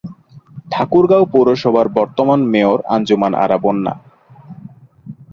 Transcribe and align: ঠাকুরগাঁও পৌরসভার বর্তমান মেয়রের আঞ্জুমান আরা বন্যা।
ঠাকুরগাঁও 0.71 1.25
পৌরসভার 1.33 1.87
বর্তমান 1.89 2.39
মেয়রের 2.53 2.81
আঞ্জুমান 2.87 3.33
আরা 3.35 3.57
বন্যা। 3.57 3.93